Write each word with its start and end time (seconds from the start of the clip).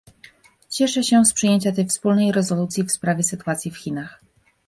Cieszę 0.69 1.03
się 1.03 1.25
z 1.25 1.33
przyjęcia 1.33 1.71
tej 1.71 1.87
wspólnej 1.87 2.31
rezolucji 2.31 2.83
w 2.83 2.91
sprawie 2.91 3.23
sytuacji 3.23 3.71
w 3.71 3.77
Chinach 3.77 4.19